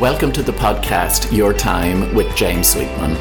[0.00, 3.14] Welcome to the podcast Your Time with James Sweetman.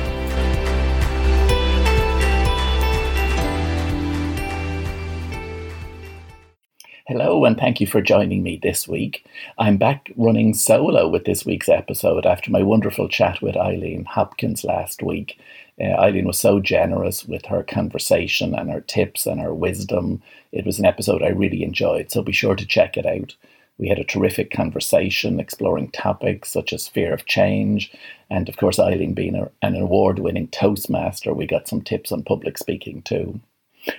[7.06, 9.24] Hello, and thank you for joining me this week.
[9.60, 14.64] I'm back running solo with this week's episode after my wonderful chat with Eileen Hopkins
[14.64, 15.40] last week.
[15.80, 20.24] Uh, Eileen was so generous with her conversation and her tips and her wisdom.
[20.52, 23.36] It was an episode I really enjoyed, so be sure to check it out.
[23.84, 27.92] We had a terrific conversation exploring topics such as fear of change.
[28.30, 32.24] And of course, Eileen being a, an award winning Toastmaster, we got some tips on
[32.24, 33.42] public speaking too.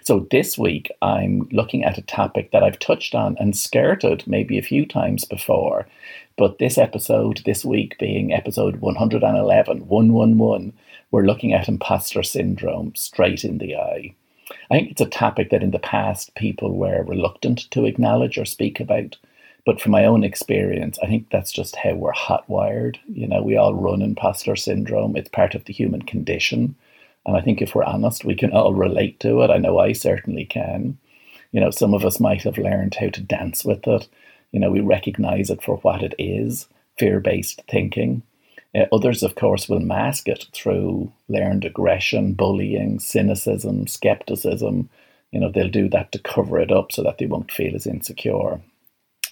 [0.01, 4.57] So this week, I'm looking at a topic that I've touched on and skirted maybe
[4.57, 5.87] a few times before.
[6.39, 10.73] But this episode, this week being episode 111, 111,
[11.11, 14.15] we're looking at imposter syndrome straight in the eye.
[14.71, 18.47] I think it's a topic that in the past people were reluctant to acknowledge or
[18.47, 19.19] speak about.
[19.67, 22.99] But from my own experience, I think that's just how we're hot wired.
[23.09, 25.17] You know, we all run imposter syndrome.
[25.17, 26.75] It's part of the human condition.
[27.27, 29.51] And I think if we're honest, we can all relate to it.
[29.51, 30.99] I know I certainly can.
[31.53, 34.07] You know, some of us might have learned how to dance with it.
[34.53, 36.69] You know, we recognize it for what it is
[36.99, 38.23] fear based thinking.
[38.75, 44.91] Uh, others, of course, will mask it through learned aggression, bullying, cynicism, skepticism.
[45.33, 47.87] You know, they'll do that to cover it up so that they won't feel as
[47.87, 48.61] insecure.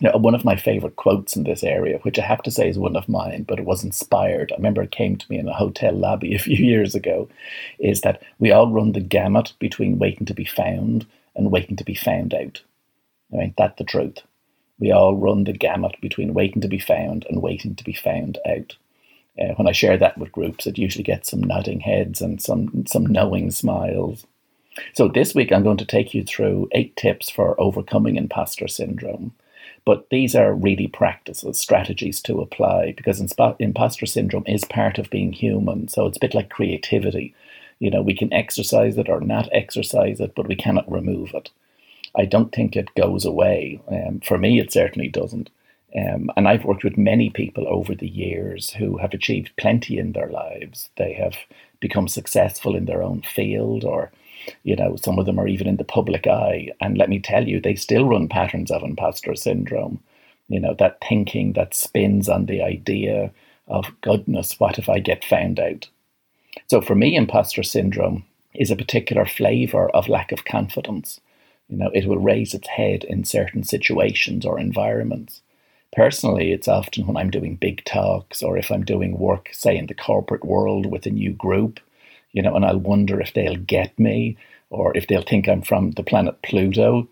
[0.03, 2.77] Now, one of my favorite quotes in this area, which I have to say is
[2.77, 4.50] one of mine, but it was inspired.
[4.50, 7.28] I remember it came to me in a hotel lobby a few years ago,
[7.78, 11.84] is that we all run the gamut between waiting to be found and waiting to
[11.84, 12.62] be found out.
[13.33, 14.19] I mean, that's the truth.
[14.80, 18.39] We all run the gamut between waiting to be found and waiting to be found
[18.45, 18.77] out.
[19.41, 22.86] Uh, when I share that with groups, it usually gets some nodding heads and some,
[22.86, 24.27] some knowing smiles.
[24.95, 29.33] So this week, I'm going to take you through eight tips for overcoming imposter syndrome.
[29.84, 33.20] But these are really practices, strategies to apply because
[33.58, 35.88] imposter syndrome is part of being human.
[35.88, 37.34] So it's a bit like creativity.
[37.78, 41.50] You know, we can exercise it or not exercise it, but we cannot remove it.
[42.14, 43.80] I don't think it goes away.
[43.89, 45.50] Um, for me, it certainly doesn't.
[45.96, 50.12] Um, and I've worked with many people over the years who have achieved plenty in
[50.12, 50.90] their lives.
[50.96, 51.34] They have
[51.80, 54.11] become successful in their own field or
[54.63, 56.69] you know, some of them are even in the public eye.
[56.80, 60.01] And let me tell you, they still run patterns of imposter syndrome.
[60.48, 63.33] You know, that thinking that spins on the idea
[63.69, 65.89] of, goodness, what if I get found out?
[66.67, 71.20] So for me, imposter syndrome is a particular flavor of lack of confidence.
[71.69, 75.41] You know, it will raise its head in certain situations or environments.
[75.95, 79.86] Personally, it's often when I'm doing big talks or if I'm doing work, say, in
[79.86, 81.80] the corporate world with a new group
[82.32, 84.36] you know, and I'll wonder if they'll get me
[84.70, 87.08] or if they'll think I'm from the planet Pluto,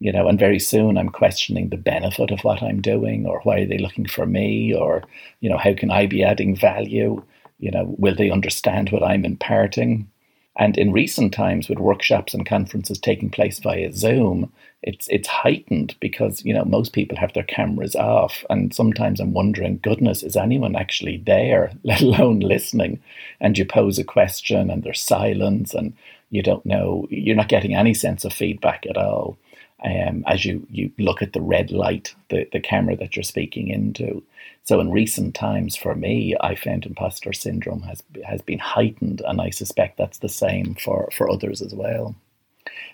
[0.00, 3.60] you know, and very soon I'm questioning the benefit of what I'm doing or why
[3.60, 5.02] are they looking for me or,
[5.40, 7.22] you know, how can I be adding value?
[7.58, 10.08] You know, will they understand what I'm imparting?
[10.56, 14.52] And in recent times, with workshops and conferences taking place via Zoom,
[14.82, 19.32] it's it's heightened because you know most people have their cameras off, and sometimes I'm
[19.32, 23.00] wondering, goodness, is anyone actually there, let alone listening?
[23.40, 25.94] And you pose a question, and there's silence, and
[26.30, 29.36] you don't know, you're not getting any sense of feedback at all.
[29.84, 33.68] Um, as you, you look at the red light, the, the camera that you're speaking
[33.68, 34.22] into.
[34.64, 39.40] So in recent times, for me, I found imposter syndrome has has been heightened, and
[39.40, 42.14] I suspect that's the same for, for others as well.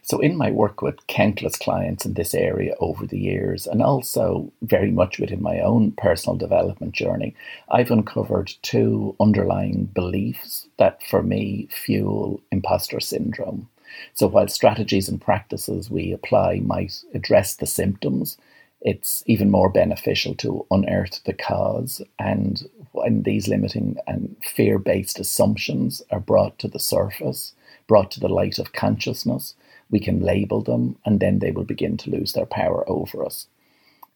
[0.02, 4.50] So in my work with countless clients in this area over the years, and also
[4.62, 7.34] very much within my own personal development journey,
[7.70, 13.68] I've uncovered two underlying beliefs that for me fuel imposter syndrome.
[14.14, 18.38] So while strategies and practices we apply might address the symptoms,
[18.80, 22.00] it's even more beneficial to unearth the cause.
[22.18, 27.52] And when these limiting and fear based assumptions are brought to the surface,
[27.86, 29.54] brought to the light of consciousness,
[29.90, 33.46] we can label them and then they will begin to lose their power over us.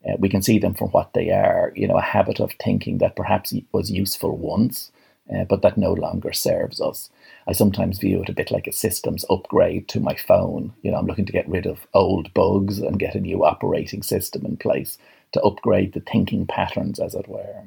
[0.07, 2.99] Uh, we can see them for what they are, you know, a habit of thinking
[2.99, 4.91] that perhaps was useful once,
[5.35, 7.11] uh, but that no longer serves us.
[7.47, 10.73] I sometimes view it a bit like a systems upgrade to my phone.
[10.83, 14.03] You know, I'm looking to get rid of old bugs and get a new operating
[14.03, 14.99] system in place
[15.33, 17.65] to upgrade the thinking patterns, as it were.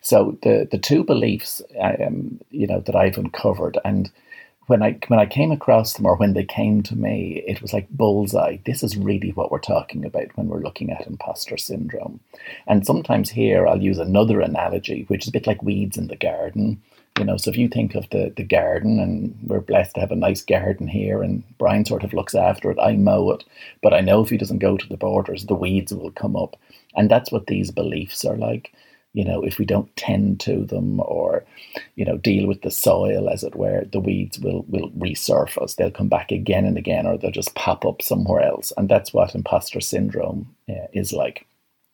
[0.00, 4.10] So the the two beliefs, um, you know, that I've uncovered, and
[4.66, 7.72] when I when I came across them, or when they came to me, it was
[7.72, 8.58] like bullseye.
[8.66, 12.20] This is really what we're talking about when we're looking at imposter syndrome.
[12.66, 16.16] And sometimes here I'll use another analogy, which is a bit like weeds in the
[16.16, 16.82] garden.
[17.18, 20.12] You know, so if you think of the, the garden, and we're blessed to have
[20.12, 23.42] a nice garden here, and Brian sort of looks after it, I mow it,
[23.82, 26.56] but I know if he doesn't go to the borders, the weeds will come up.
[26.94, 28.72] And that's what these beliefs are like.
[29.16, 31.42] You know, if we don't tend to them or,
[31.94, 35.74] you know, deal with the soil, as it were, the weeds will, will resurface.
[35.74, 38.74] They'll come back again and again, or they'll just pop up somewhere else.
[38.76, 41.46] And that's what imposter syndrome uh, is like.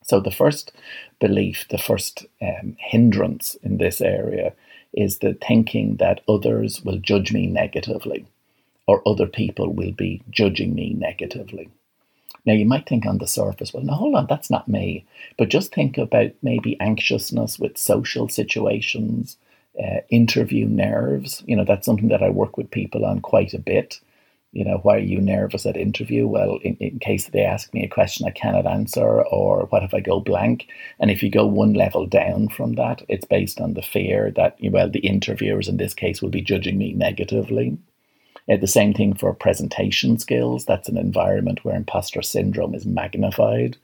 [0.03, 0.73] So, the first
[1.21, 4.53] belief, the first um, hindrance in this area
[4.93, 8.27] is the thinking that others will judge me negatively
[8.89, 11.71] or other people will be judging me negatively.
[12.45, 15.07] Now, you might think on the surface, well, no, hold on, that's not me.
[15.39, 19.37] But just think about maybe anxiousness with social situations,
[19.79, 21.45] uh, interview nerves.
[21.47, 24.01] You know, that's something that I work with people on quite a bit.
[24.53, 26.27] You know, why are you nervous at interview?
[26.27, 29.95] Well, in, in case they ask me a question I cannot answer, or what if
[29.95, 30.67] I go blank?
[31.01, 34.57] And if you go one level down from that, it's based on the fear that,
[34.63, 37.79] well, the interviewers in this case will be judging me negatively.
[38.53, 40.65] Uh, the same thing for presentation skills.
[40.65, 43.77] That's an environment where imposter syndrome is magnified.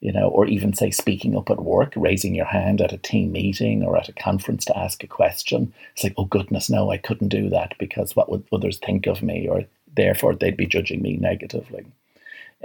[0.00, 3.30] You know, or even say speaking up at work, raising your hand at a team
[3.30, 5.72] meeting or at a conference to ask a question.
[5.94, 9.22] It's like, oh goodness, no, I couldn't do that because what would others think of
[9.22, 11.86] me, or therefore they'd be judging me negatively.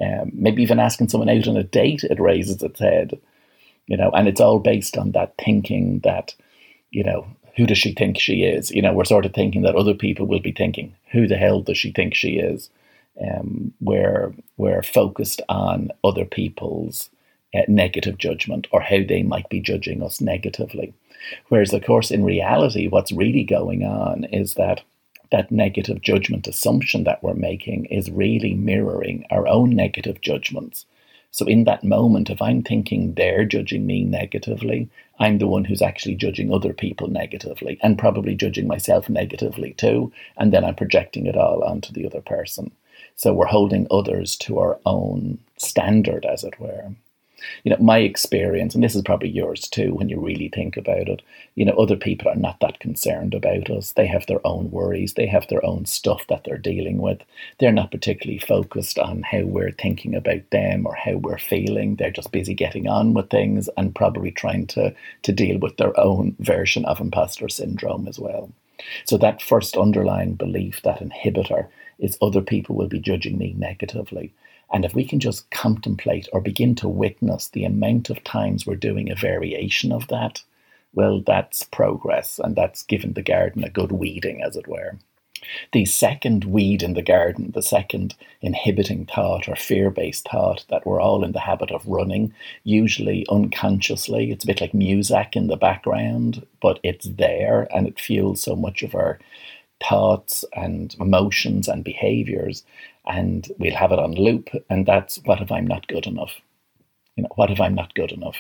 [0.02, 3.20] Um, maybe even asking someone out on a date, it raises its head.
[3.86, 6.34] You know, and it's all based on that thinking that,
[6.90, 8.72] you know, who does she think she is?
[8.72, 11.62] You know, we're sort of thinking that other people will be thinking, who the hell
[11.62, 12.70] does she think she is?
[13.20, 17.10] Um, we're, we're focused on other people's
[17.56, 20.94] uh, negative judgment or how they might be judging us negatively.
[21.50, 24.82] Whereas, of course, in reality, what's really going on is that
[25.32, 30.86] that negative judgment assumption that we're making is really mirroring our own negative judgments.
[31.38, 34.90] So, in that moment, if I'm thinking they're judging me negatively,
[35.20, 40.12] I'm the one who's actually judging other people negatively and probably judging myself negatively too.
[40.38, 42.72] And then I'm projecting it all onto the other person.
[43.18, 46.96] So, we're holding others to our own standard, as it were
[47.64, 51.08] you know, my experience, and this is probably yours too when you really think about
[51.08, 51.22] it,
[51.56, 53.92] you know, other people are not that concerned about us.
[53.92, 57.22] They have their own worries, they have their own stuff that they're dealing with.
[57.60, 61.96] They're not particularly focused on how we're thinking about them or how we're feeling.
[61.96, 64.94] They're just busy getting on with things and probably trying to,
[65.24, 68.52] to deal with their own version of imposter syndrome as well.
[69.06, 71.68] So that first underlying belief, that inhibitor,
[72.00, 74.34] is other people will be judging me negatively.
[74.74, 78.76] And if we can just contemplate or begin to witness the amount of times we're
[78.76, 80.44] doing a variation of that,
[80.94, 84.98] well, that's progress and that's given the garden a good weeding, as it were.
[85.72, 90.86] The second weed in the garden, the second inhibiting thought or fear based thought that
[90.86, 92.34] we're all in the habit of running,
[92.64, 94.32] usually unconsciously.
[94.32, 98.56] It's a bit like music in the background, but it's there and it fuels so
[98.56, 99.20] much of our
[99.88, 102.64] thoughts and emotions and behaviors
[103.08, 106.34] and we'll have it on loop and that's what if i'm not good enough?
[107.16, 108.38] You know what if i'm not good enough?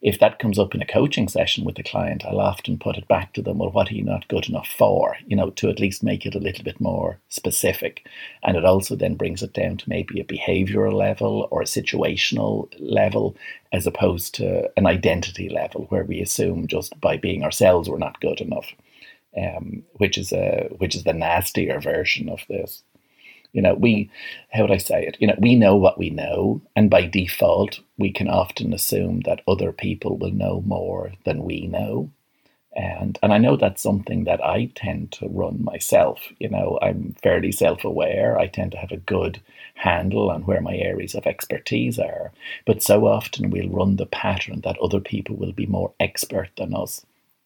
[0.00, 3.08] If that comes up in a coaching session with the client i'll often put it
[3.08, 5.16] back to them well what are you not good enough for?
[5.26, 8.06] You know to at least make it a little bit more specific.
[8.42, 12.72] And it also then brings it down to maybe a behavioral level or a situational
[12.78, 13.36] level
[13.72, 18.20] as opposed to an identity level where we assume just by being ourselves we're not
[18.20, 18.66] good enough
[19.36, 22.82] um, which is a which is the nastier version of this.
[23.52, 24.10] You know, we
[24.50, 25.16] how would I say it?
[25.20, 29.42] You know, we know what we know, and by default, we can often assume that
[29.48, 32.10] other people will know more than we know.
[32.76, 36.20] And and I know that's something that I tend to run myself.
[36.38, 38.38] You know, I'm fairly self-aware.
[38.38, 39.40] I tend to have a good
[39.74, 42.32] handle on where my areas of expertise are.
[42.66, 46.74] But so often we'll run the pattern that other people will be more expert than
[46.74, 47.04] us.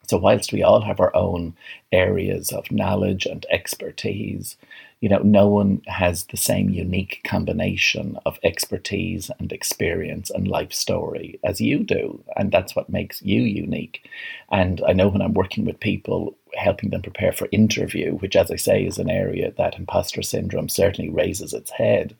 [0.09, 1.55] So, whilst we all have our own
[1.93, 4.57] areas of knowledge and expertise,
[5.03, 10.73] you know, no one has the same unique combination of expertise and experience and life
[10.73, 12.23] story as you do.
[12.37, 14.09] And that's what makes you unique.
[14.53, 18.53] And I know when I'm working with people, helping them prepare for interview, which, as
[18.53, 22.15] I say, is an area that imposter syndrome certainly raises its head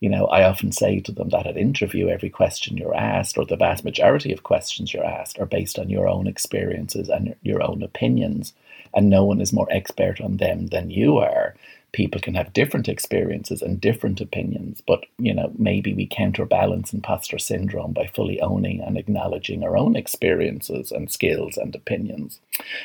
[0.00, 3.44] you know, I often say to them that at interview, every question you're asked, or
[3.44, 7.62] the vast majority of questions you're asked, are based on your own experiences and your
[7.62, 8.54] own opinions.
[8.94, 11.54] And no one is more expert on them than you are.
[11.92, 17.38] People can have different experiences and different opinions, but you know, maybe we counterbalance imposter
[17.38, 22.40] syndrome by fully owning and acknowledging our own experiences and skills and opinions.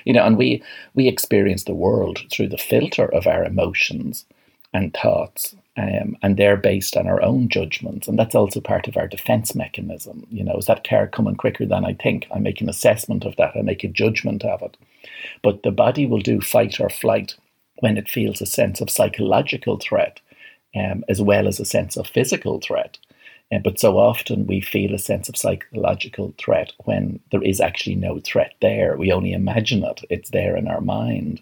[0.05, 4.25] You know, and we we experience the world through the filter of our emotions
[4.73, 8.07] and thoughts um, and they're based on our own judgments.
[8.07, 10.25] And that's also part of our defense mechanism.
[10.29, 12.27] You know, is that car coming quicker than I think?
[12.33, 14.77] I make an assessment of that, I make a judgment of it.
[15.43, 17.35] But the body will do fight or flight
[17.77, 20.19] when it feels a sense of psychological threat,
[20.75, 22.97] um, as well as a sense of physical threat.
[23.51, 27.95] Uh, but so often we feel a sense of psychological threat when there is actually
[27.95, 28.97] no threat there.
[28.97, 31.41] We only imagine it, it's there in our mind.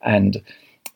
[0.00, 0.42] And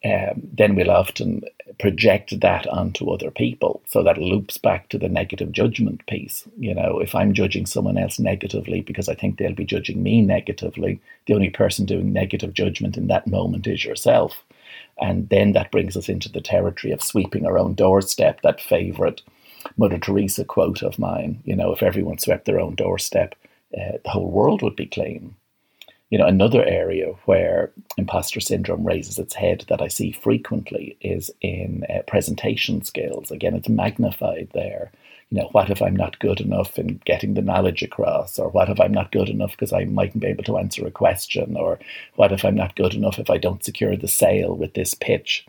[0.04, 1.42] um, then we'll often
[1.78, 3.82] project that onto other people.
[3.86, 6.46] So that loops back to the negative judgment piece.
[6.58, 10.22] You know, if I'm judging someone else negatively because I think they'll be judging me
[10.22, 14.42] negatively, the only person doing negative judgment in that moment is yourself.
[15.00, 19.22] And then that brings us into the territory of sweeping our own doorstep, that favorite
[19.76, 21.42] Mother Teresa quote of mine.
[21.44, 23.34] You know, if everyone swept their own doorstep,
[23.76, 25.34] uh, the whole world would be clean.
[26.10, 31.32] You know, another area where imposter syndrome raises its head that I see frequently is
[31.40, 33.32] in uh, presentation skills.
[33.32, 34.92] Again, it's magnified there.
[35.30, 38.38] You know, what if I'm not good enough in getting the knowledge across?
[38.38, 40.90] Or what if I'm not good enough because I mightn't be able to answer a
[40.90, 41.56] question?
[41.56, 41.80] Or
[42.14, 45.44] what if I'm not good enough if I don't secure the sale with this pitch?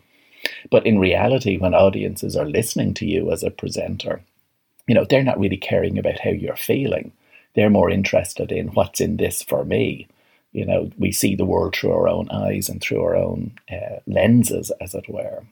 [0.70, 4.22] But in reality, when audiences are listening to you as a presenter,
[4.86, 7.12] you know, they're not really caring about how you're feeling.
[7.54, 10.08] They're more interested in what's in this for me
[10.52, 14.00] you know, we see the world through our own eyes and through our own uh,
[14.06, 15.44] lenses, as it were.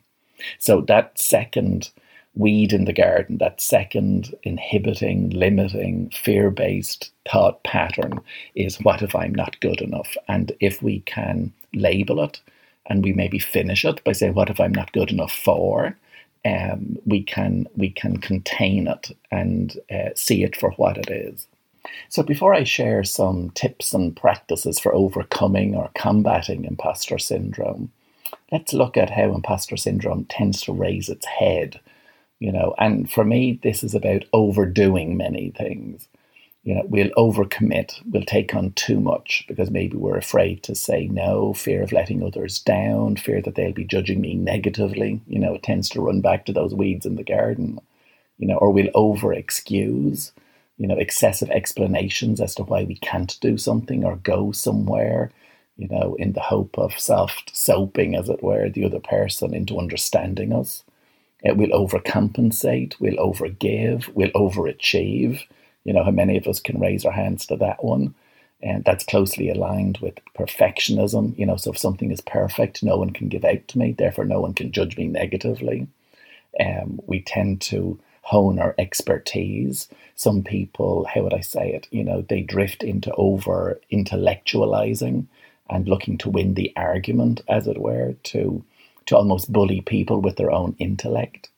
[0.59, 1.91] So that second
[2.37, 8.21] weed in the garden, that second inhibiting, limiting, fear based thought pattern
[8.55, 10.17] is what if I'm not good enough?
[10.29, 12.41] And if we can label it
[12.87, 15.97] and we maybe finish it by saying, what if I'm not good enough for?
[16.45, 21.49] Um, we can we can contain it and uh, see it for what it is.
[22.09, 27.91] So, before I share some tips and practices for overcoming or combating imposter syndrome,
[28.53, 31.81] let's look at how imposter syndrome tends to raise its head.
[32.39, 36.09] You know, and for me, this is about overdoing many things.
[36.65, 41.07] You know, we'll overcommit, we'll take on too much because maybe we're afraid to say
[41.07, 45.21] no, fear of letting others down, fear that they'll be judging me negatively.
[45.29, 47.81] You know, it tends to run back to those weeds in the garden.
[48.39, 50.33] You know, or we'll over excuse
[50.79, 55.33] you know, excessive explanations as to why we can't do something or go somewhere,
[55.77, 59.79] you know, in the hope of soft soaping, as it were, the other person into
[59.79, 60.85] understanding us.
[61.47, 65.43] It will overcompensate, we'll overgive, we'll overachieve.
[65.85, 68.17] You know, how many of us can raise our hands to that one?
[68.61, 71.39] And that's closely aligned with perfectionism.
[71.39, 74.25] You know, so if something is perfect, no one can give out to me, therefore,
[74.25, 75.87] no one can judge me negatively.
[76.59, 79.89] Um, we tend to hone our expertise.
[80.17, 85.27] Some people, how would I say it, you know, they drift into over intellectualizing
[85.71, 88.65] and looking to win the argument, as it were, to
[89.07, 91.49] to almost bully people with their own intellect.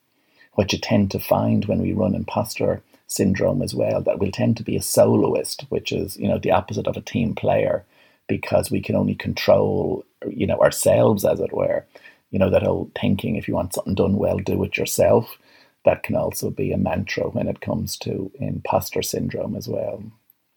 [0.53, 4.57] What you tend to find when we run imposter syndrome as well, that we'll tend
[4.57, 7.83] to be a soloist, which is, you know, the opposite of a team player,
[8.27, 11.85] because we can only control, you know, ourselves, as it were.
[12.29, 15.37] You know, that old thinking, if you want something done well, do it yourself
[15.85, 20.03] that can also be a mantra when it comes to imposter syndrome as well.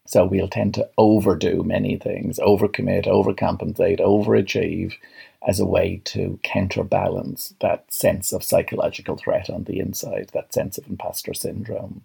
[0.05, 4.95] So we'll tend to overdo many things, overcommit, overcompensate, overachieve
[5.47, 10.79] as a way to counterbalance that sense of psychological threat on the inside, that sense
[10.79, 12.03] of imposter syndrome.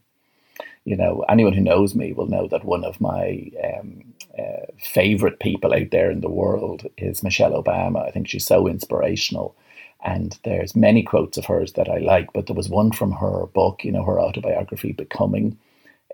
[0.85, 5.39] You know, anyone who knows me will know that one of my um, uh, favorite
[5.39, 8.07] people out there in the world is Michelle Obama.
[8.07, 9.55] I think she's so inspirational
[10.03, 13.47] and there's many quotes of hers that I like, but there was one from her
[13.47, 15.57] book, you know, her autobiography, Becoming,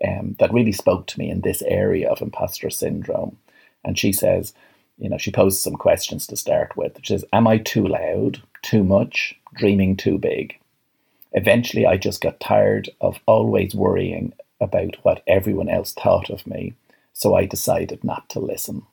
[0.06, 3.36] um, that really spoke to me in this area of imposter syndrome.
[3.84, 4.54] And she says,
[4.98, 6.98] you know, she poses some questions to start with.
[7.02, 10.58] She says, Am I too loud, too much, dreaming too big?
[11.32, 16.74] Eventually, I just got tired of always worrying about what everyone else thought of me,
[17.12, 18.86] so I decided not to listen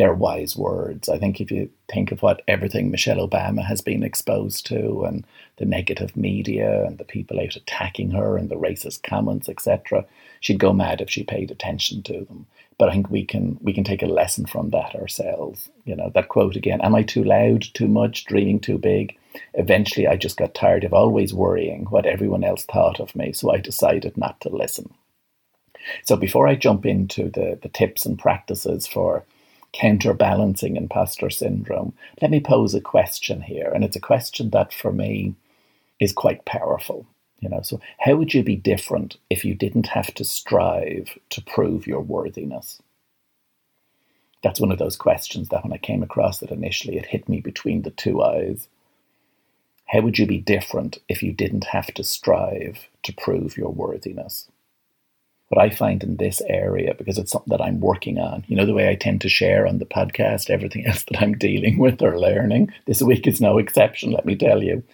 [0.00, 1.10] they're wise words.
[1.10, 5.26] I think if you think of what everything Michelle Obama has been exposed to and
[5.58, 10.06] the negative media and the people out attacking her and the racist comments, etc.,
[10.40, 12.46] she'd go mad if she paid attention to them.
[12.78, 15.68] But I think we can we can take a lesson from that ourselves.
[15.84, 19.18] You know, that quote again, am I too loud, too much, dreaming too big?
[19.52, 23.52] Eventually I just got tired of always worrying what everyone else thought of me, so
[23.52, 24.94] I decided not to listen.
[26.06, 29.24] So before I jump into the, the tips and practices for
[29.72, 33.70] counterbalancing imposter syndrome, let me pose a question here.
[33.74, 35.34] And it's a question that for me
[35.98, 37.06] is quite powerful.
[37.40, 41.42] You know, so how would you be different if you didn't have to strive to
[41.42, 42.82] prove your worthiness?
[44.42, 47.40] That's one of those questions that when I came across it initially, it hit me
[47.40, 48.68] between the two eyes.
[49.86, 54.48] How would you be different if you didn't have to strive to prove your worthiness?
[55.50, 58.64] What I find in this area, because it's something that I'm working on, you know,
[58.64, 62.00] the way I tend to share on the podcast everything else that I'm dealing with
[62.00, 62.72] or learning.
[62.86, 64.84] This week is no exception, let me tell you.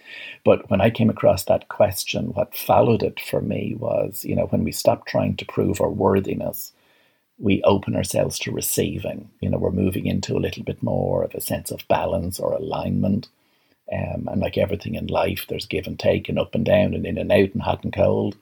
[0.43, 4.47] But when I came across that question, what followed it for me was, you know,
[4.47, 6.73] when we stop trying to prove our worthiness,
[7.37, 9.29] we open ourselves to receiving.
[9.41, 12.53] You know, we're moving into a little bit more of a sense of balance or
[12.53, 13.27] alignment.
[13.93, 17.05] Um, and like everything in life, there's give and take and up and down and
[17.05, 18.35] in and out and hot and cold.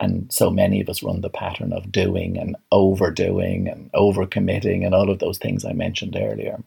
[0.00, 4.94] And so many of us run the pattern of doing and overdoing and overcommitting and
[4.94, 6.62] all of those things I mentioned earlier.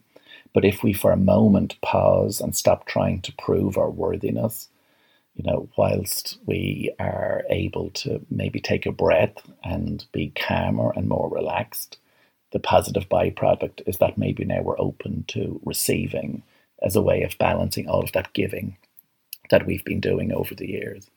[0.54, 4.68] But if we for a moment pause and stop trying to prove our worthiness,
[5.34, 11.08] you know, whilst we are able to maybe take a breath and be calmer and
[11.08, 11.98] more relaxed,
[12.52, 16.44] the positive byproduct is that maybe now we're open to receiving
[16.82, 18.76] as a way of balancing all of that giving
[19.50, 21.10] that we've been doing over the years.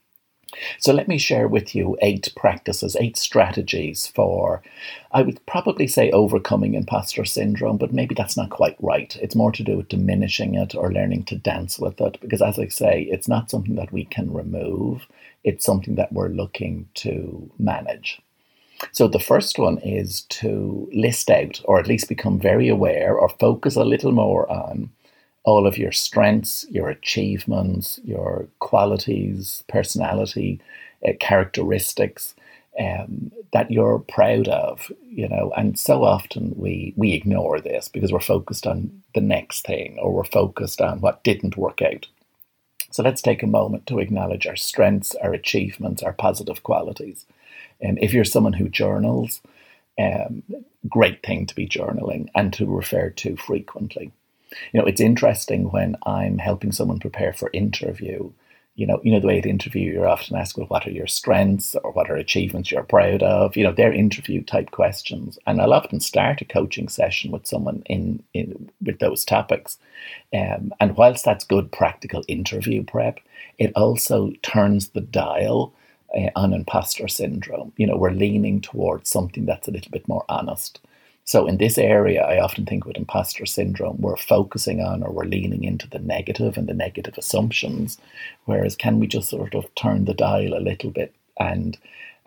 [0.80, 4.64] So let me share with you eight practices, eight strategies for,
[5.12, 9.16] I would probably say overcoming imposter syndrome, but maybe that's not quite right.
[9.22, 12.58] It's more to do with diminishing it or learning to dance with it, because as
[12.58, 15.06] I say, it's not something that we can remove,
[15.44, 18.22] it's something that we're looking to manage.
[18.92, 23.30] So the first one is to list out, or at least become very aware, or
[23.30, 24.92] focus a little more on
[25.48, 30.60] all of your strengths, your achievements, your qualities, personality,
[31.08, 32.36] uh, characteristics
[32.78, 35.54] um, that you're proud of, you know.
[35.56, 40.12] And so often we we ignore this because we're focused on the next thing or
[40.12, 42.08] we're focused on what didn't work out.
[42.92, 47.26] So let's take a moment to acknowledge our strengths, our achievements, our positive qualities.
[47.80, 49.40] And if you're someone who journals,
[49.98, 50.44] um,
[50.90, 54.12] great thing to be journaling and to refer to frequently
[54.72, 58.32] you know, it's interesting when I'm helping someone prepare for interview.
[58.76, 61.08] You know, you know the way at interview you're often asked, well, what are your
[61.08, 63.58] strengths or what are achievements you're proud of?
[63.58, 67.82] You know, they're interview type questions, and I'll often start a coaching session with someone
[67.88, 69.80] in, in with those topics.
[70.32, 73.20] Um, and whilst that's good practical interview prep,
[73.58, 75.74] it also turns the dial
[76.16, 77.74] uh, on imposter syndrome.
[77.78, 80.80] You know, we're leaning towards something that's a little bit more honest.
[81.28, 85.26] So in this area, I often think with imposter syndrome, we're focusing on or we're
[85.26, 87.98] leaning into the negative and the negative assumptions.
[88.46, 91.78] Whereas can we just sort of turn the dial a little bit and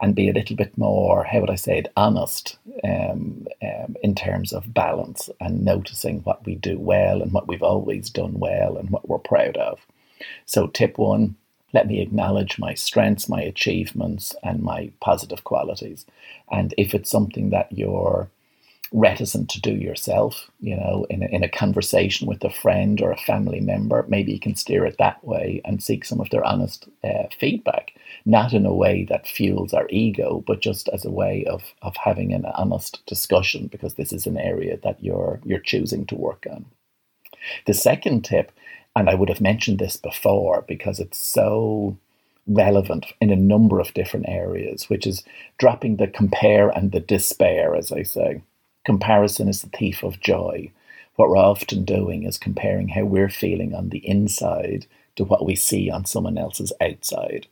[0.02, 4.14] and be a little bit more, how would I say it, honest um, um, in
[4.14, 8.76] terms of balance and noticing what we do well and what we've always done well
[8.76, 9.78] and what we're proud of.
[10.44, 11.36] So tip one,
[11.72, 16.06] let me acknowledge my strengths, my achievements, and my positive qualities.
[16.50, 18.30] And if it's something that you're
[18.92, 23.12] reticent to do yourself, you know, in a, in a conversation with a friend or
[23.12, 26.44] a family member, maybe you can steer it that way and seek some of their
[26.44, 27.92] honest uh, feedback,
[28.24, 31.96] not in a way that fuels our ego, but just as a way of, of
[31.96, 36.46] having an honest discussion because this is an area that you're you're choosing to work
[36.50, 36.66] on.
[37.66, 38.50] The second tip,
[38.96, 41.96] and I would have mentioned this before because it's so
[42.46, 45.22] relevant in a number of different areas, which is
[45.59, 48.42] dropping the compare and the despair, as I say.
[48.84, 50.70] Comparison is the thief of joy.
[51.16, 55.54] What we're often doing is comparing how we're feeling on the inside to what we
[55.54, 57.46] see on someone else's outside.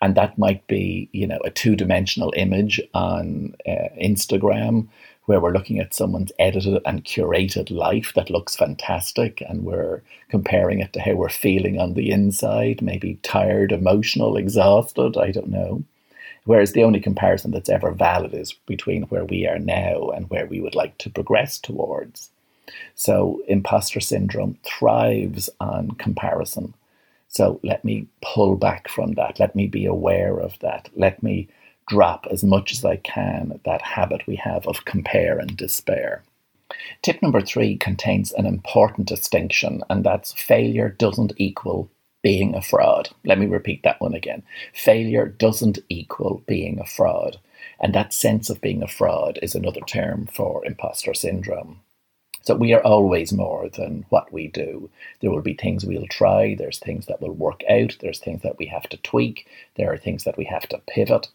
[0.00, 4.88] And that might be, you know, a two dimensional image on uh, Instagram
[5.26, 10.80] where we're looking at someone's edited and curated life that looks fantastic and we're comparing
[10.80, 15.84] it to how we're feeling on the inside, maybe tired, emotional, exhausted, I don't know.
[16.44, 20.46] Whereas the only comparison that's ever valid is between where we are now and where
[20.46, 22.30] we would like to progress towards.
[22.94, 26.74] So imposter syndrome thrives on comparison.
[27.28, 29.40] So let me pull back from that.
[29.40, 30.88] Let me be aware of that.
[30.96, 31.48] Let me
[31.88, 36.22] drop as much as I can that habit we have of compare and despair.
[37.02, 41.90] Tip number three contains an important distinction, and that's failure doesn't equal
[42.22, 43.10] being a fraud.
[43.24, 44.42] Let me repeat that one again.
[44.72, 47.38] Failure doesn't equal being a fraud.
[47.80, 51.80] And that sense of being a fraud is another term for imposter syndrome.
[52.42, 54.90] So we are always more than what we do.
[55.20, 58.58] There will be things we'll try, there's things that will work out, there's things that
[58.58, 61.28] we have to tweak, there are things that we have to pivot.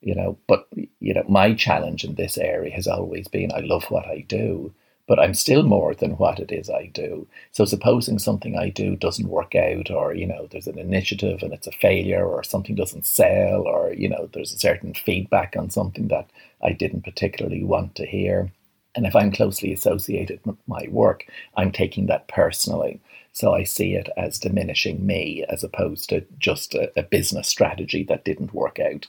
[0.00, 0.68] You know, but
[1.00, 4.72] you know, my challenge in this area has always been I love what I do
[5.06, 7.26] but I'm still more than what it is I do.
[7.52, 11.52] So supposing something I do doesn't work out, or you know, there's an initiative and
[11.52, 15.70] it's a failure, or something doesn't sell, or you know, there's a certain feedback on
[15.70, 16.28] something that
[16.62, 18.52] I didn't particularly want to hear.
[18.96, 23.00] And if I'm closely associated with my work, I'm taking that personally.
[23.32, 28.04] So I see it as diminishing me as opposed to just a, a business strategy
[28.04, 29.06] that didn't work out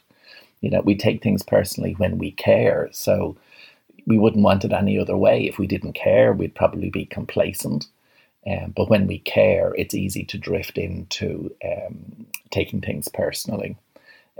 [0.62, 2.90] You know, we take things personally when we care.
[2.92, 3.38] So
[4.06, 5.48] we wouldn't want it any other way.
[5.48, 7.88] If we didn't care, we'd probably be complacent.
[8.48, 13.76] Um, but when we care, it's easy to drift into um, taking things personally.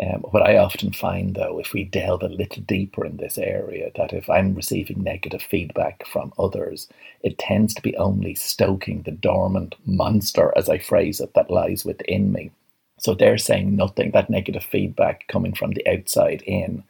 [0.02, 3.92] Um, what I often find, though, if we delve a little deeper in this area,
[3.96, 6.90] that if I'm receiving negative feedback from others,
[7.24, 11.86] it tends to be only stoking the dormant monster, as I phrase it, that lies
[11.86, 12.52] within me.
[12.98, 14.12] So they're saying nothing.
[14.12, 16.84] That negative feedback coming from the outside in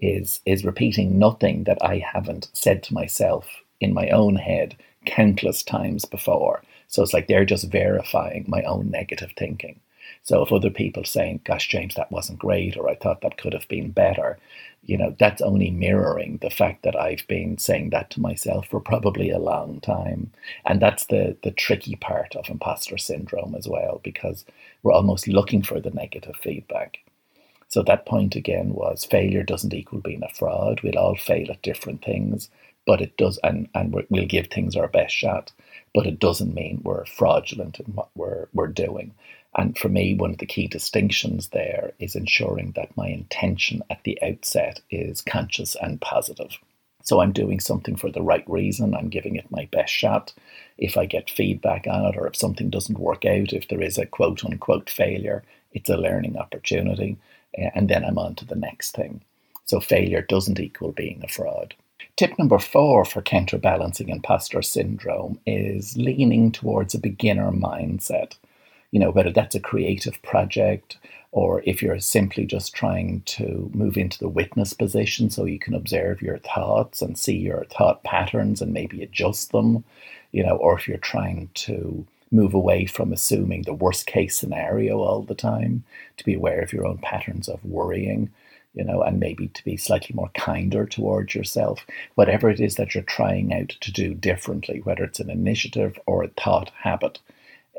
[0.00, 3.46] is is repeating nothing that I haven't said to myself
[3.80, 6.62] in my own head countless times before.
[6.88, 9.80] So it's like they're just verifying my own negative thinking.
[10.22, 13.52] So if other people saying, "Gosh, James, that wasn't great," or "I thought that could
[13.52, 14.38] have been better,"
[14.84, 18.80] you know, that's only mirroring the fact that I've been saying that to myself for
[18.80, 20.32] probably a long time,
[20.66, 24.44] and that's the the tricky part of imposter syndrome as well, because
[24.82, 26.98] we're almost looking for the negative feedback.
[27.70, 30.80] So that point again was failure doesn't equal being a fraud.
[30.82, 32.50] We'll all fail at different things,
[32.84, 35.52] but it does, and and we'll give things our best shot,
[35.94, 39.14] but it doesn't mean we're fraudulent in what we're we're doing.
[39.56, 44.02] And for me, one of the key distinctions there is ensuring that my intention at
[44.04, 46.58] the outset is conscious and positive.
[47.02, 48.94] So I'm doing something for the right reason.
[48.94, 50.34] I'm giving it my best shot.
[50.76, 53.96] If I get feedback on it, or if something doesn't work out, if there is
[53.96, 57.16] a quote unquote failure, it's a learning opportunity.
[57.54, 59.22] And then I'm on to the next thing.
[59.64, 61.74] So failure doesn't equal being a fraud.
[62.16, 68.34] Tip number four for counterbalancing imposter syndrome is leaning towards a beginner mindset
[68.90, 70.98] you know, whether that's a creative project
[71.32, 75.74] or if you're simply just trying to move into the witness position so you can
[75.74, 79.84] observe your thoughts and see your thought patterns and maybe adjust them,
[80.32, 84.98] you know, or if you're trying to move away from assuming the worst case scenario
[84.98, 85.84] all the time,
[86.16, 88.30] to be aware of your own patterns of worrying,
[88.74, 91.84] you know, and maybe to be slightly more kinder towards yourself.
[92.14, 96.22] Whatever it is that you're trying out to do differently, whether it's an initiative or
[96.22, 97.18] a thought habit,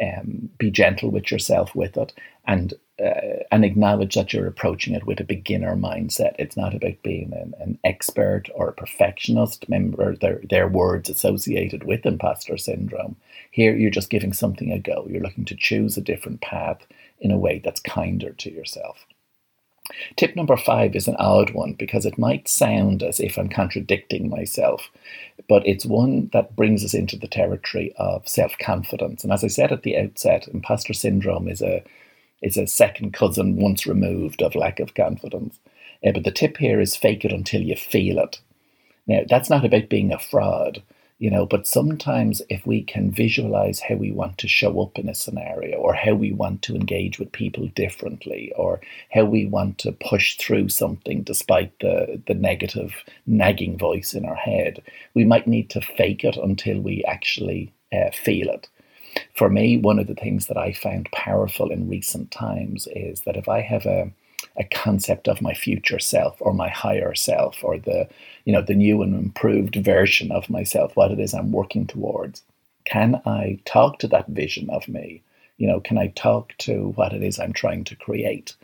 [0.02, 2.14] um, be gentle with yourself with it
[2.46, 6.36] and uh, and acknowledge that you're approaching it with a beginner mindset.
[6.40, 9.66] It's not about being an, an expert or a perfectionist.
[9.68, 13.18] Remember their their words associated with imposter syndrome.
[13.52, 15.06] Here you're just giving something a go.
[15.10, 16.88] You're looking to choose a different path
[17.20, 19.06] in a way that's kinder to yourself.
[20.16, 24.30] Tip number five is an odd one because it might sound as if I'm contradicting
[24.30, 24.90] myself,
[25.50, 29.24] but it's one that brings us into the territory of self confidence.
[29.24, 31.84] And as I said at the outset, imposter syndrome is a
[32.42, 35.60] is a second cousin once removed of lack of confidence.
[36.06, 38.40] Uh, but the tip here is fake it until you feel it.
[39.08, 40.82] Now, that's not about being a fraud
[41.22, 45.08] you know but sometimes if we can visualize how we want to show up in
[45.08, 48.82] a scenario or how we want to engage with people differently or
[49.14, 52.92] how we want to push through something despite the the negative
[53.28, 54.82] nagging voice in our head
[55.14, 58.68] we might need to fake it until we actually uh, feel it
[59.36, 63.38] for me one of the things that i found powerful in recent times is that
[63.38, 64.12] if i have a
[64.58, 68.08] a concept of my future self or my higher self or the
[68.45, 72.43] you know the new and improved version of myself what it is i'm working towards
[72.86, 75.21] can i talk to that vision of me?
[75.58, 78.56] You know can i talk to what it is i'm trying to create?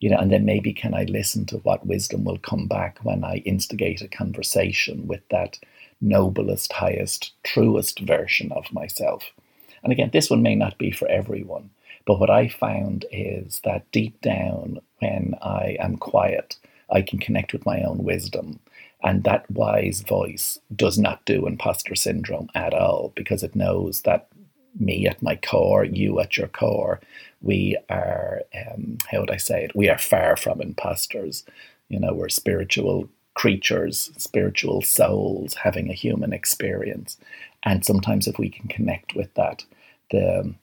[0.00, 3.22] You know and then maybe can i listen to what wisdom will come back when
[3.24, 5.58] i instigate a conversation with that
[6.00, 9.24] noblest highest truest version of myself
[9.86, 11.70] and again this one may not be for everyone
[12.06, 16.56] but what I found is that deep down, when I am quiet,
[16.90, 18.60] I can connect with my own wisdom.
[19.02, 24.28] And that wise voice does not do imposter syndrome at all because it knows that
[24.78, 27.00] me at my core, you at your core,
[27.42, 29.76] we are, um, how would I say it?
[29.76, 31.44] We are far from imposters.
[31.88, 37.18] You know, we're spiritual creatures, spiritual souls having a human experience.
[37.64, 39.64] And sometimes if we can connect with that,
[40.10, 40.54] the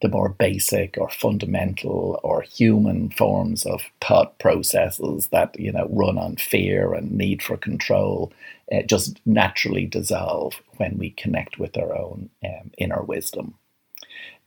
[0.00, 6.18] the more basic or fundamental or human forms of thought processes that you know run
[6.18, 8.32] on fear and need for control
[8.72, 13.54] uh, just naturally dissolve when we connect with our own um, inner wisdom.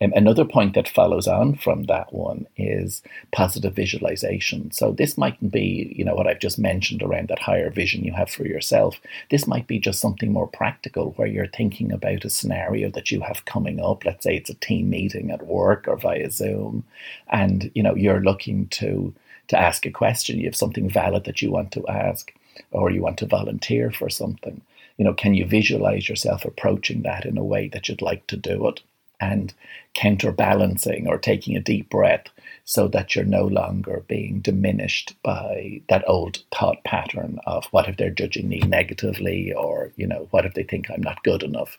[0.01, 4.71] Um, another point that follows on from that one is positive visualization.
[4.71, 8.13] So this mightn't be, you know, what I've just mentioned around that higher vision you
[8.13, 8.99] have for yourself.
[9.29, 13.21] This might be just something more practical where you're thinking about a scenario that you
[13.21, 14.03] have coming up.
[14.03, 16.83] Let's say it's a team meeting at work or via Zoom,
[17.29, 19.13] and you know you're looking to
[19.49, 20.39] to ask a question.
[20.39, 22.33] You have something valid that you want to ask,
[22.71, 24.61] or you want to volunteer for something.
[24.97, 28.37] You know, can you visualize yourself approaching that in a way that you'd like to
[28.37, 28.81] do it?
[29.21, 29.53] And
[29.93, 32.25] counterbalancing or taking a deep breath
[32.65, 37.97] so that you're no longer being diminished by that old thought pattern of what if
[37.97, 41.77] they're judging me negatively or, you know, what if they think I'm not good enough.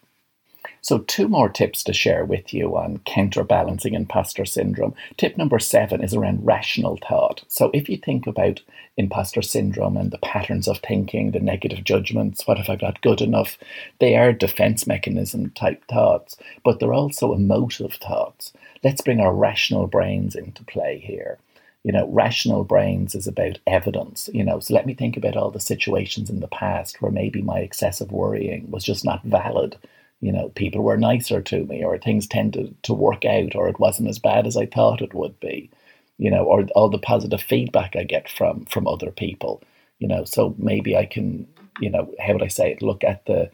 [0.80, 4.94] So, two more tips to share with you on counterbalancing imposter syndrome.
[5.16, 7.42] Tip number seven is around rational thought.
[7.48, 8.60] So, if you think about
[8.96, 13.20] imposter syndrome and the patterns of thinking, the negative judgments, what if I'm not good
[13.20, 13.58] enough,
[13.98, 18.52] they are defense mechanism type thoughts, but they're also emotive thoughts.
[18.84, 21.38] Let's bring our rational brains into play here
[21.84, 24.60] you know, rational brains is about evidence, you know.
[24.60, 28.12] So let me think about all the situations in the past where maybe my excessive
[28.12, 29.76] worrying was just not valid
[30.22, 33.80] you know, people were nicer to me, or things tended to work out, or it
[33.80, 35.68] wasn't as bad as I thought it would be,
[36.16, 39.62] you know, or all the positive feedback I get from from other people,
[39.98, 40.24] you know.
[40.24, 41.48] So maybe I can,
[41.80, 42.82] you know, how would I say it?
[42.82, 43.50] Look at the,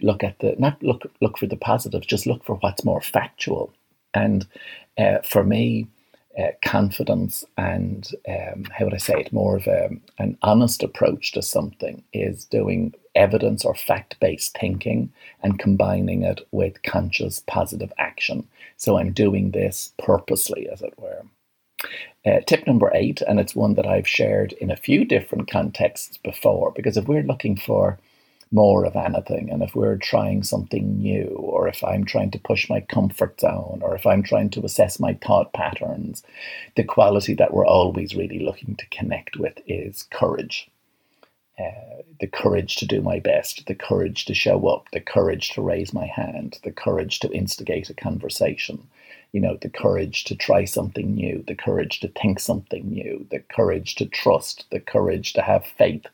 [0.00, 3.72] look at the, not look look for the positives, just look for what's more factual.
[4.14, 4.46] And
[4.96, 5.86] uh, for me,
[6.38, 11.32] uh, confidence and um, how would I say it, more of a, an honest approach
[11.32, 17.92] to something is doing evidence or fact based thinking and combining it with conscious positive
[17.98, 18.46] action.
[18.76, 21.22] So I'm doing this purposely, as it were.
[22.24, 26.16] Uh, tip number eight, and it's one that I've shared in a few different contexts
[26.18, 27.98] before, because if we're looking for
[28.52, 32.70] more of anything, and if we're trying something new, or if I'm trying to push
[32.70, 36.22] my comfort zone, or if I'm trying to assess my thought patterns,
[36.76, 40.70] the quality that we're always really looking to connect with is courage
[41.58, 45.62] uh, the courage to do my best, the courage to show up, the courage to
[45.62, 48.86] raise my hand, the courage to instigate a conversation,
[49.32, 53.40] you know, the courage to try something new, the courage to think something new, the
[53.54, 56.06] courage to trust, the courage to have faith,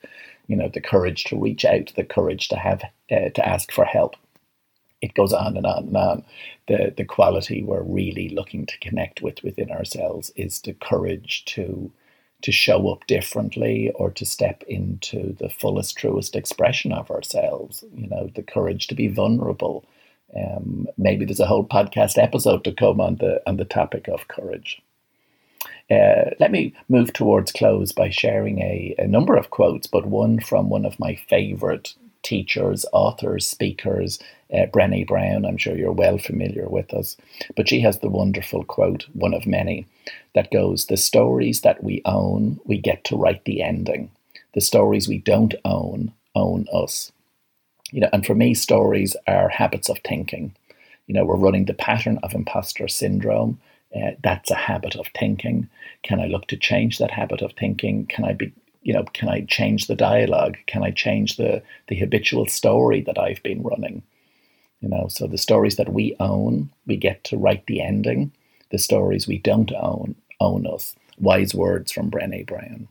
[0.46, 3.84] you know, the courage to reach out, the courage to have uh, to ask for
[3.84, 4.16] help.
[5.00, 6.24] It goes on and on and on.
[6.68, 11.92] The the quality we're really looking to connect with within ourselves is the courage to
[12.42, 17.84] to show up differently or to step into the fullest, truest expression of ourselves.
[17.94, 19.84] You know, the courage to be vulnerable.
[20.36, 24.28] Um, maybe there's a whole podcast episode to come on the on the topic of
[24.28, 24.80] courage.
[25.90, 30.40] Uh, let me move towards close by sharing a, a number of quotes, but one
[30.40, 34.18] from one of my favorite teachers, authors, speakers,
[34.52, 35.44] uh, Brene Brown.
[35.44, 37.16] I'm sure you're well familiar with us.
[37.56, 39.86] But she has the wonderful quote, one of many,
[40.34, 44.10] that goes The stories that we own, we get to write the ending.
[44.54, 47.12] The stories we don't own, own us.
[47.90, 50.54] You know, and for me, stories are habits of thinking.
[51.06, 53.60] You know, we're running the pattern of imposter syndrome.
[53.94, 55.68] Uh, that's a habit of thinking.
[56.02, 58.06] Can I look to change that habit of thinking?
[58.06, 60.56] Can I be, you know, can I change the dialogue?
[60.66, 64.02] Can I change the the habitual story that I've been running?
[64.80, 68.32] You know, so the stories that we own, we get to write the ending.
[68.70, 70.96] The stories we don't own own us.
[71.18, 72.88] Wise words from Brene Brown.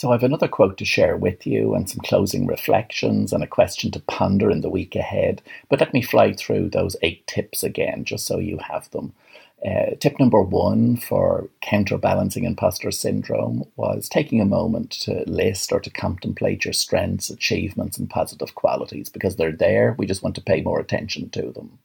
[0.00, 3.46] So I have another quote to share with you and some closing reflections and a
[3.46, 5.42] question to ponder in the week ahead.
[5.68, 9.12] But let me fly through those eight tips again, just so you have them.
[9.62, 15.80] Uh, tip number one for counterbalancing imposter syndrome was taking a moment to list or
[15.80, 19.94] to contemplate your strengths, achievements, and positive qualities because they're there.
[19.98, 21.78] We just want to pay more attention to them.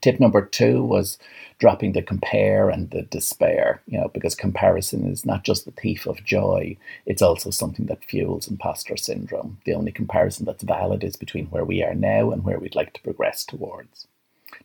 [0.00, 1.18] Tip number two was
[1.58, 6.06] dropping the compare and the despair, you know, because comparison is not just the thief
[6.06, 9.58] of joy, it's also something that fuels imposter syndrome.
[9.64, 12.94] The only comparison that's valid is between where we are now and where we'd like
[12.94, 14.06] to progress towards.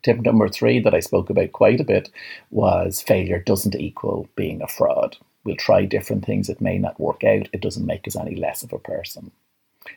[0.02, 2.10] Tip number three that I spoke about quite a bit
[2.50, 5.18] was failure doesn't equal being a fraud.
[5.44, 8.64] We'll try different things, it may not work out, it doesn't make us any less
[8.64, 9.32] of a person.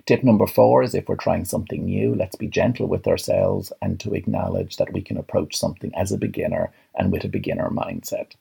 [0.07, 3.99] Tip number four is if we're trying something new, let's be gentle with ourselves and
[4.01, 8.33] to acknowledge that we can approach something as a beginner and with a beginner mindset.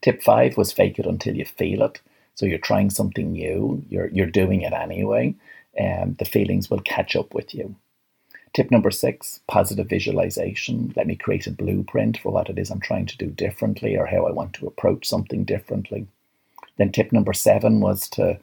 [0.00, 2.00] Tip five was fake it until you feel it.
[2.34, 5.34] So you're trying something new, you're, you're doing it anyway,
[5.76, 7.76] and the feelings will catch up with you.
[8.52, 10.92] Tip number six positive visualization.
[10.96, 14.06] Let me create a blueprint for what it is I'm trying to do differently or
[14.06, 16.06] how I want to approach something differently.
[16.76, 18.38] Then, tip number seven was to,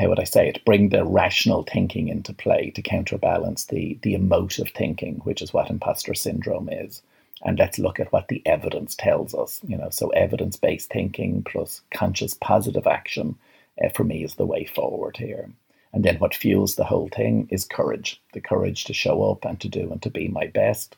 [0.00, 4.14] how would I say it, bring the rational thinking into play to counterbalance the, the
[4.14, 7.02] emotive thinking, which is what imposter syndrome is.
[7.42, 9.60] And let's look at what the evidence tells us.
[9.66, 13.36] You know, so evidence based thinking plus conscious positive action
[13.84, 15.50] uh, for me is the way forward here.
[15.92, 19.60] And then what fuels the whole thing is courage the courage to show up and
[19.60, 20.96] to do and to be my best,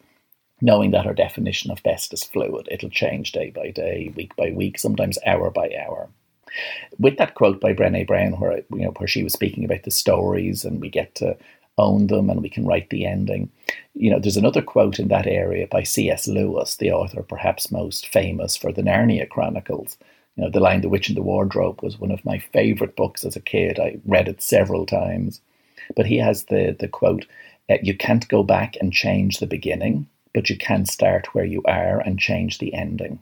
[0.60, 2.68] knowing that our definition of best is fluid.
[2.70, 6.08] It'll change day by day, week by week, sometimes hour by hour.
[6.98, 9.90] With that quote by Brene Brown, where you know where she was speaking about the
[9.90, 11.36] stories, and we get to
[11.78, 13.50] own them and we can write the ending.
[13.94, 16.28] You know, there's another quote in that area by C.S.
[16.28, 19.96] Lewis, the author perhaps most famous for the Narnia Chronicles.
[20.36, 23.24] You know, The Lion, the Witch, and the Wardrobe was one of my favorite books
[23.24, 23.78] as a kid.
[23.78, 25.40] I read it several times.
[25.96, 27.26] But he has the, the quote
[27.70, 31.62] uh, You can't go back and change the beginning, but you can start where you
[31.64, 33.18] are and change the ending.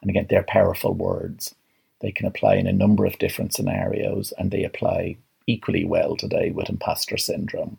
[0.00, 1.54] And again, they're powerful words.
[2.00, 6.50] They can apply in a number of different scenarios, and they apply equally well today
[6.50, 7.78] with imposter syndrome.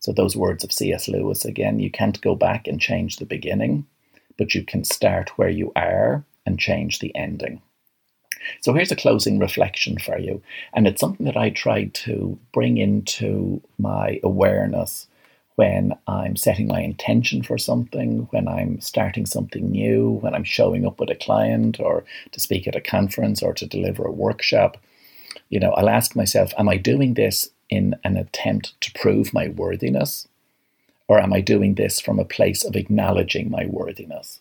[0.00, 1.08] So, those words of C.S.
[1.08, 3.86] Lewis again, you can't go back and change the beginning,
[4.36, 7.60] but you can start where you are and change the ending.
[8.60, 10.40] So, here's a closing reflection for you,
[10.72, 15.07] and it's something that I tried to bring into my awareness
[15.58, 20.86] when I'm setting my intention for something, when I'm starting something new, when I'm showing
[20.86, 24.76] up with a client or to speak at a conference or to deliver a workshop.
[25.48, 29.48] You know, I'll ask myself, am I doing this in an attempt to prove my
[29.48, 30.28] worthiness?
[31.08, 34.40] Or am I doing this from a place of acknowledging my worthiness?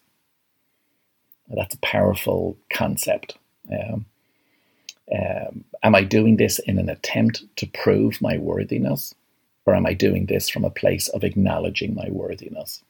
[1.49, 3.39] That's a powerful concept.
[3.71, 4.05] Um,
[5.11, 9.15] um, am I doing this in an attempt to prove my worthiness?
[9.67, 12.83] Or am I doing this from a place of acknowledging my worthiness?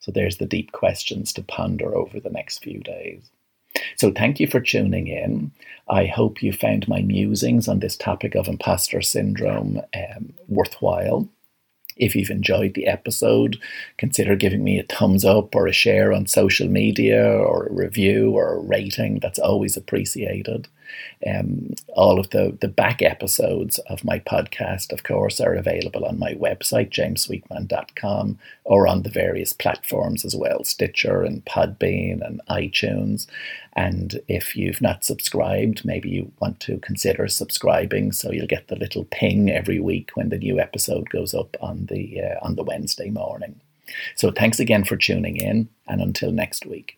[0.00, 3.30] So there's the deep questions to ponder over the next few days.
[3.96, 5.50] So thank you for tuning in.
[5.88, 11.28] I hope you found my musings on this topic of imposter syndrome um, worthwhile.
[11.96, 13.58] If you've enjoyed the episode,
[13.96, 18.30] consider giving me a thumbs up or a share on social media or a review
[18.30, 19.18] or a rating.
[19.20, 20.68] That's always appreciated.
[21.26, 26.18] Um, all of the, the back episodes of my podcast, of course, are available on
[26.18, 33.26] my website, jamessweetman.com, or on the various platforms as well Stitcher and Podbean and iTunes.
[33.74, 38.76] And if you've not subscribed, maybe you want to consider subscribing so you'll get the
[38.76, 42.64] little ping every week when the new episode goes up on the uh, on the
[42.64, 43.60] Wednesday morning.
[44.16, 46.97] So thanks again for tuning in and until next week.